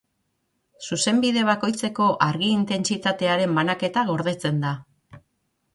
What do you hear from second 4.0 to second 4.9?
gordetzen da.